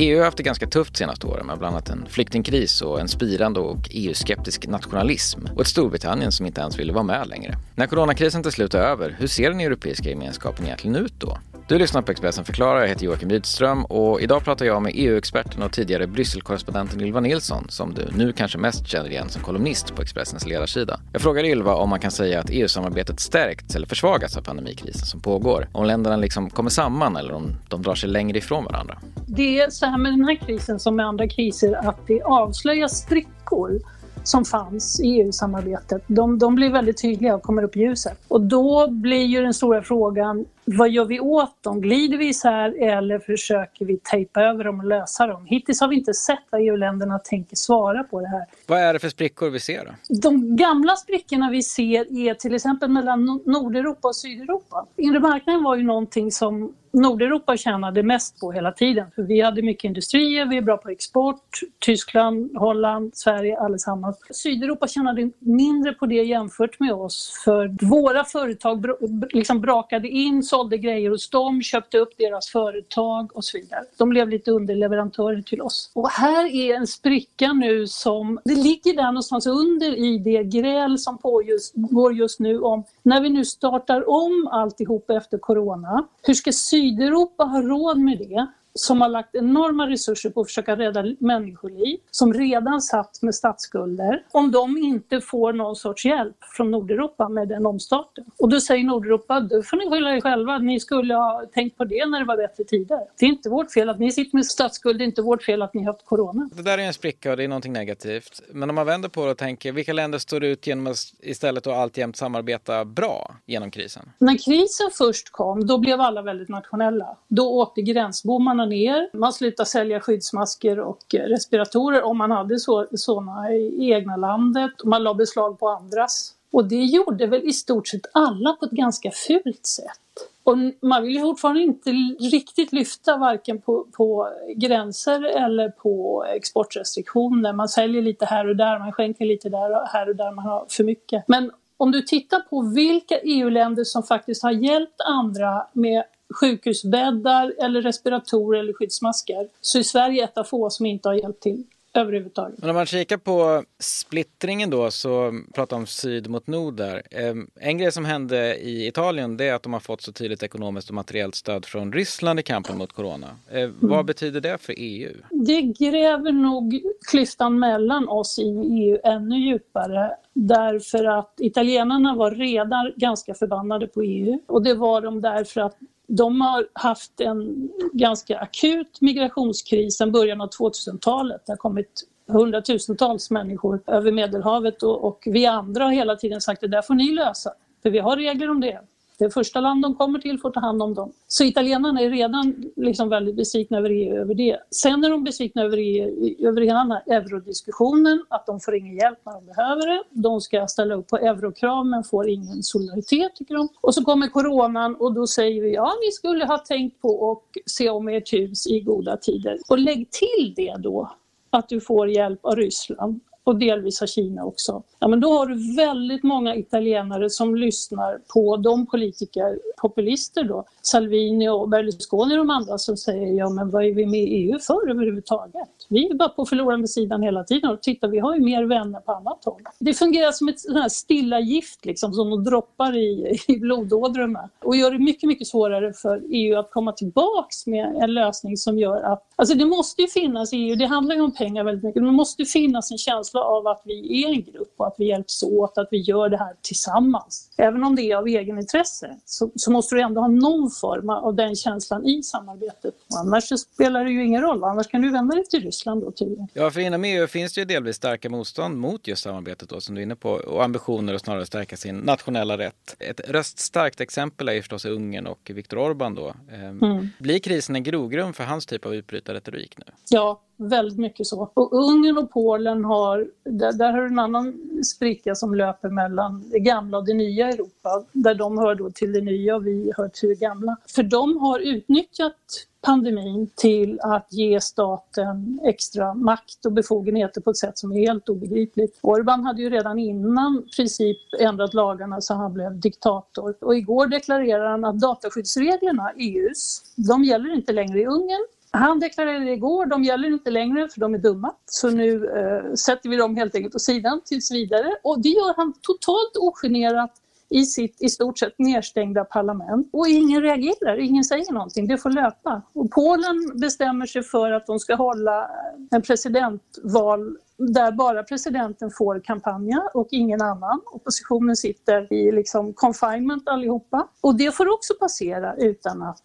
[0.00, 3.00] EU har haft det ganska tufft de senaste åren med bland annat en flyktingkris och
[3.00, 7.54] en spirande och EU-skeptisk nationalism och ett Storbritannien som inte ens ville vara med längre.
[7.74, 11.38] När coronakrisen till slut är över, hur ser den europeiska gemenskapen egentligen ut då?
[11.68, 15.62] Du lyssnar på Expressen förklarar, jag heter Joakim Rydström och idag pratar jag med EU-experten
[15.62, 20.02] och tidigare Brysselkorrespondenten Ylva Nilsson som du nu kanske mest känner igen som kolumnist på
[20.02, 21.00] Expressens ledarsida.
[21.12, 25.20] Jag frågar Ylva om man kan säga att EU-samarbetet stärkts eller försvagats av pandemikrisen som
[25.20, 25.68] pågår.
[25.72, 28.98] Om länderna liksom kommer samman eller om de drar sig längre ifrån varandra.
[29.26, 32.88] Det är så här med den här krisen som med andra kriser att det avslöjar
[32.88, 33.80] sprickor
[34.24, 38.18] som fanns i EU-samarbetet, de, de blir väldigt tydliga och kommer upp i ljuset.
[38.28, 40.44] Och då blir ju den stora frågan,
[40.76, 41.80] vad gör vi åt dem?
[41.80, 45.46] Glider vi isär eller försöker vi tejpa över dem och lösa dem?
[45.46, 48.44] Hittills har vi inte sett vad EU-länderna tänker svara på det här.
[48.66, 50.20] Vad är det för sprickor vi ser då?
[50.22, 54.86] De gamla sprickorna vi ser är till exempel mellan Nordeuropa och Sydeuropa.
[54.96, 59.06] Inre marknaden var ju någonting som Nordeuropa tjänade mest på hela tiden.
[59.14, 61.60] För vi hade mycket industrier, vi är bra på export.
[61.78, 64.18] Tyskland, Holland, Sverige, allesammans.
[64.30, 67.42] Sydeuropa tjänade mindre på det jämfört med oss.
[67.44, 68.86] För våra företag
[69.32, 73.84] liksom brakade in, sålde grejer hos dem, köpte upp deras företag och så vidare.
[73.98, 75.90] De blev lite underleverantörer till oss.
[75.94, 80.98] Och här är en spricka nu som, det ligger där någonstans under i det gräl
[80.98, 81.74] som pågår just,
[82.18, 87.62] just nu om när vi nu startar om alltihop efter corona, hur ska Sydeuropa ha
[87.62, 88.46] råd med det?
[88.74, 94.22] Som har lagt enorma resurser på att försöka rädda människoliv, som redan satt med statsskulder,
[94.30, 98.24] om de inte får någon sorts hjälp från Nordeuropa med den omstarten.
[98.38, 101.84] Och då säger Nordeuropa, då får ni skylla er själva, ni skulle ha tänkt på
[101.84, 103.00] det när det var bättre tider.
[103.18, 105.62] Det är inte vårt fel att ni sitter med statsskuld, det är inte vårt fel
[105.62, 106.50] att ni har haft corona.
[106.52, 108.42] Det där är en spricka och det är någonting negativt.
[108.52, 111.66] Men om man vänder på det och tänker, vilka länder står ut genom att istället
[111.66, 114.12] att alltjämt samarbeta bra genom krisen?
[114.18, 117.16] När krisen först kom, då blev alla väldigt nationella.
[117.28, 119.10] Då åkte gränsbommarna ner.
[119.12, 122.58] Man slutade sälja skyddsmasker och respiratorer om man hade
[122.92, 124.72] sådana i egna landet.
[124.84, 126.34] Man la beslag på andras.
[126.52, 130.00] Och det gjorde väl i stort sett alla på ett ganska fult sätt.
[130.42, 131.90] Och man vill ju fortfarande inte
[132.32, 137.52] riktigt lyfta varken på, på gränser eller på exportrestriktioner.
[137.52, 140.44] Man säljer lite här och där, man skänker lite där och här och där man
[140.44, 141.24] har för mycket.
[141.26, 147.82] Men om du tittar på vilka EU-länder som faktiskt har hjälpt andra med sjukhusbäddar eller
[147.82, 152.58] respiratorer eller skyddsmasker så är Sverige ett av få som inte har hjälpt till överhuvudtaget.
[152.58, 157.02] Men om man kikar på splittringen då så pratar om syd mot nord där.
[157.10, 160.42] Ehm, en grej som hände i Italien det är att de har fått så tydligt
[160.42, 163.28] ekonomiskt och materiellt stöd från Ryssland i kampen mot corona.
[163.50, 163.74] Mm.
[163.80, 165.14] Vad betyder det för EU?
[165.30, 172.92] Det gräver nog klyftan mellan oss i EU ännu djupare därför att italienarna var redan
[172.96, 175.76] ganska förbannade på EU och det var de därför att
[176.08, 181.42] de har haft en ganska akut migrationskris sedan början av 2000-talet.
[181.46, 186.64] Det har kommit hundratusentals människor över Medelhavet och, och vi andra har hela tiden sagt
[186.64, 187.52] att det där får ni lösa,
[187.82, 188.80] för vi har regler om det.
[189.18, 191.12] Det första land de kommer till får ta hand om dem.
[191.28, 194.58] Så italienarna är redan liksom väldigt besvikna över EU över det.
[194.70, 198.96] Sen är de besvikna över EU över hela den här eurodiskussionen, att de får ingen
[198.96, 200.02] hjälp när de behöver det.
[200.10, 203.68] De ska ställa upp på eurokrav men får ingen solidaritet tycker de.
[203.80, 207.70] Och så kommer coronan och då säger vi ja, ni skulle ha tänkt på att
[207.70, 209.58] se om ert hus i goda tider.
[209.68, 211.12] Och lägg till det då
[211.50, 214.82] att du får hjälp av Ryssland och delvis av Kina också.
[214.98, 220.64] Ja, men då har du väldigt många italienare som lyssnar på de politiker, populister då,
[220.82, 224.24] Salvini och Berlusconi och de andra som säger ja men vad är vi med i
[224.24, 225.68] EU för överhuvudtaget?
[225.88, 229.00] Vi är bara på förlorande sidan hela tiden och titta vi har ju mer vänner
[229.00, 229.62] på annat håll.
[229.78, 234.48] Det fungerar som ett sånt här stilla gift liksom som de droppar i, i blodådrorna
[234.64, 238.78] och gör det mycket, mycket svårare för EU att komma tillbaks med en lösning som
[238.78, 241.84] gör att, alltså det måste ju finnas i EU, det handlar ju om pengar väldigt
[241.84, 244.94] mycket, men det måste finnas en känsla av att vi är en grupp och att
[244.98, 247.50] vi hjälps åt, att vi gör det här tillsammans.
[247.56, 251.34] Även om det är av egenintresse så, så måste du ändå ha någon form av
[251.34, 252.94] den känslan i samarbetet.
[253.20, 256.48] Annars spelar det ju ingen roll, annars kan du vända dig till Ryssland då tydligen.
[256.52, 259.94] Ja, för inom EU finns det ju delvis starka motstånd mot just samarbetet då som
[259.94, 262.96] du är inne på och ambitioner att snarare stärka sin nationella rätt.
[262.98, 266.34] Ett röststarkt exempel är ju förstås Ungern och Viktor Orbán då.
[266.52, 267.08] Ehm, mm.
[267.18, 269.84] Blir krisen en grogrund för hans typ av utbrytarretorik nu?
[270.08, 271.50] Ja, väldigt mycket så.
[271.54, 276.50] Och Ungern och Polen har, där, där har du en annan spricka som löper mellan
[276.50, 279.92] det gamla och det nya Europa, där de hör då till det nya och vi
[279.96, 280.76] hör till det gamla.
[280.94, 282.34] För de har utnyttjat
[282.80, 288.28] pandemin till att ge staten extra makt och befogenheter på ett sätt som är helt
[288.28, 288.98] obegripligt.
[289.02, 293.54] Orban hade ju redan innan princip ändrat lagarna så han blev diktator.
[293.60, 299.50] Och igår deklarerade han att dataskyddsreglerna, EUs, de gäller inte längre i Ungern han deklarerade
[299.52, 301.54] igår, de gäller inte längre för de är dumma.
[301.66, 304.96] Så nu eh, sätter vi dem helt enkelt åt sidan tills vidare.
[305.02, 307.12] Och det gör han totalt ogenerat
[307.50, 309.88] i sitt i stort sett nedstängda parlament.
[309.92, 312.62] Och ingen reagerar, ingen säger någonting, det får löpa.
[312.72, 315.50] Och Polen bestämmer sig för att de ska hålla
[315.90, 320.80] en presidentval där bara presidenten får kampanja och ingen annan.
[320.92, 324.08] Oppositionen sitter i liksom confinement allihopa.
[324.20, 326.24] Och det får också passera utan att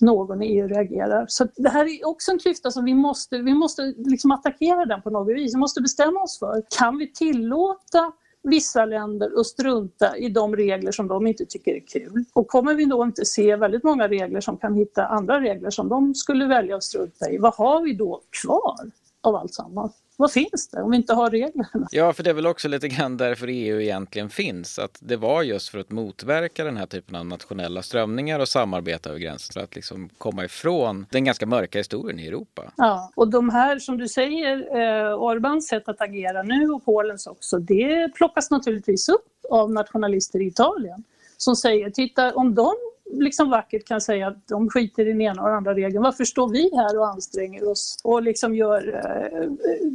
[0.00, 1.24] någon i EU reagerar.
[1.28, 5.02] Så det här är också en klyfta som vi måste, vi måste liksom attackera den
[5.02, 5.54] på något vis.
[5.54, 8.12] Vi måste bestämma oss för, kan vi tillåta
[8.42, 12.24] vissa länder att strunta i de regler som de inte tycker är kul.
[12.32, 15.88] Och kommer vi då inte se väldigt många regler som kan hitta andra regler som
[15.88, 20.03] de skulle välja att strunta i, vad har vi då kvar av allt sammans?
[20.16, 21.88] Vad finns det om vi inte har reglerna?
[21.90, 24.78] Ja, för det är väl också lite grann därför EU egentligen finns.
[24.78, 29.08] Att det var just för att motverka den här typen av nationella strömningar och samarbeta
[29.10, 29.52] över gränsen.
[29.52, 32.72] För att liksom komma ifrån den ganska mörka historien i Europa.
[32.76, 37.26] Ja, och de här som du säger, eh, Orbans sätt att agera nu och Polens
[37.26, 41.04] också, det plockas naturligtvis upp av nationalister i Italien
[41.36, 42.74] som säger, titta om de
[43.10, 46.02] liksom vackert kan säga att de skiter i den ena och den andra regeln.
[46.02, 49.50] Varför står vi här och anstränger oss och liksom gör, eh,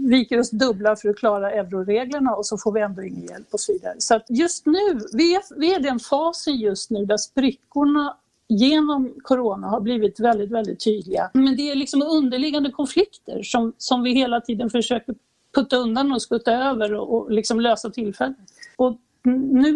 [0.10, 3.60] viker oss dubbla för att klara euroreglerna och så får vi ändå ingen hjälp och
[3.60, 3.96] så vidare.
[3.98, 8.18] Så att just nu, vi är, vi är den fasen just nu där sprickorna
[8.48, 11.30] genom corona har blivit väldigt, väldigt tydliga.
[11.34, 15.16] Men det är liksom underliggande konflikter som, som vi hela tiden försöker
[15.56, 18.38] putta undan och skutta över och, och liksom lösa tillfället.
[18.76, 19.76] Och nu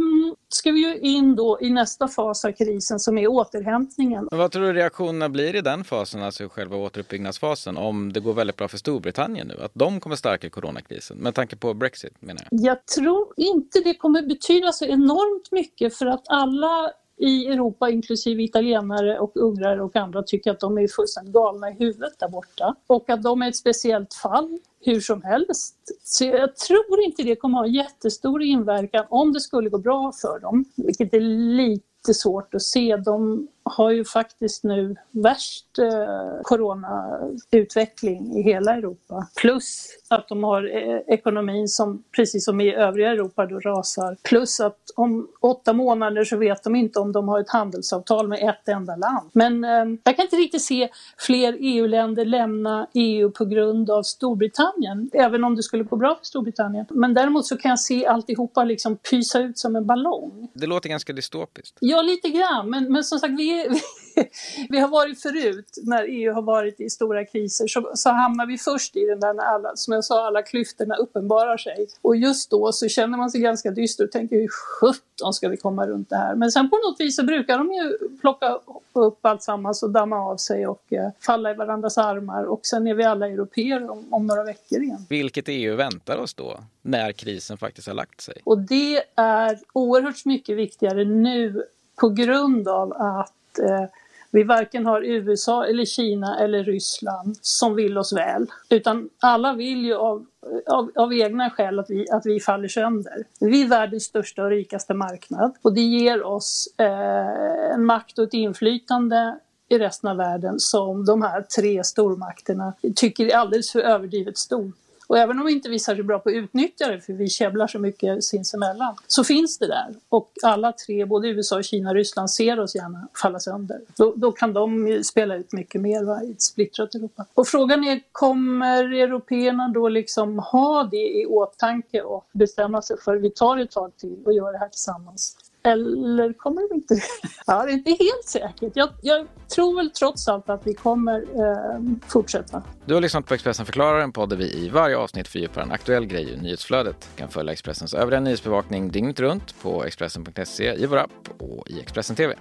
[0.49, 4.27] ska vi ju in då i nästa fas av krisen som är återhämtningen.
[4.31, 8.33] Men vad tror du reaktionerna blir i den fasen, alltså själva återuppbyggnadsfasen, om det går
[8.33, 9.63] väldigt bra för Storbritannien nu?
[9.63, 12.61] Att de kommer stärka coronakrisen med tanke på Brexit menar jag?
[12.61, 18.43] Jag tror inte det kommer betyda så enormt mycket för att alla i Europa, inklusive
[18.43, 22.75] italienare och ungrare och andra, tycker att de är fullständigt galna i huvudet där borta.
[22.87, 25.75] Och att de är ett speciellt fall hur som helst.
[26.03, 30.39] Så jag tror inte det kommer ha jättestor inverkan om det skulle gå bra för
[30.39, 31.19] dem, vilket är
[31.55, 32.97] lite svårt att se.
[32.97, 39.27] De har ju faktiskt nu värst eh, coronautveckling i hela Europa.
[39.41, 44.17] Plus att de har eh, ekonomin som, precis som i övriga Europa, då rasar.
[44.23, 48.49] Plus att om åtta månader så vet de inte om de har ett handelsavtal med
[48.49, 49.29] ett enda land.
[49.33, 55.09] Men eh, jag kan inte riktigt se fler EU-länder lämna EU på grund av Storbritannien,
[55.13, 56.85] även om det skulle gå bra för Storbritannien.
[56.89, 60.49] Men däremot så kan jag se alltihopa liksom pysa ut som en ballong.
[60.53, 61.77] Det låter ganska dystopiskt.
[61.79, 62.69] Ja, lite grann.
[62.69, 63.79] Men, men som sagt, vi vi,
[64.69, 68.57] vi, har varit förut när EU har varit i stora kriser så, så hamnar vi
[68.57, 71.87] först i den där när alla, som jag sa, alla klyftorna uppenbarar sig.
[72.01, 75.57] Och just då så känner man sig ganska dyster och tänker hur sjutton ska vi
[75.57, 76.35] komma runt det här?
[76.35, 78.59] Men sen på något vis så brukar de ju plocka
[78.93, 82.87] upp allt sammans och damma av sig och eh, falla i varandras armar och sen
[82.87, 85.05] är vi alla europeer om, om några veckor igen.
[85.09, 88.35] Vilket EU väntar oss då när krisen faktiskt har lagt sig?
[88.43, 91.63] Och det är oerhört mycket viktigare nu
[91.95, 93.85] på grund av att eh,
[94.33, 98.47] vi varken har USA eller Kina eller Ryssland som vill oss väl.
[98.69, 100.25] Utan alla vill ju av,
[100.67, 103.23] av, av, egna skäl att vi, att vi faller sönder.
[103.39, 108.25] Vi är världens största och rikaste marknad och det ger oss eh, en makt och
[108.25, 109.39] ett inflytande
[109.69, 114.75] i resten av världen som de här tre stormakterna tycker är alldeles för överdrivet stort.
[115.13, 117.67] Och även om vi inte är sig bra på att utnyttja det, för vi käbblar
[117.67, 119.95] så mycket sinsemellan, så finns det där.
[120.09, 123.81] Och alla tre, både USA, Kina och Ryssland, ser oss gärna falla sönder.
[123.97, 127.25] Då, då kan de spela ut mycket mer va, i ett splittrat Europa.
[127.33, 133.15] Och frågan är, kommer européerna då liksom ha det i åtanke och bestämma sig för
[133.15, 135.37] vi tar ett tag till och gör det här tillsammans?
[135.63, 136.95] Eller kommer de inte
[137.47, 138.71] Ja, det är inte helt säkert.
[138.75, 142.63] Jag, jag, tror väl trots allt att vi kommer eh, fortsätta.
[142.85, 145.71] Du har lyssnat på Expressen förklarar, en podd där vi i varje avsnitt fördjupar en
[145.71, 147.09] aktuell grej i nyhetsflödet.
[147.15, 151.79] Du kan följa Expressens övriga nyhetsbevakning dygnet runt på Expressen.se, i vår app och i
[151.79, 152.35] Expressen TV.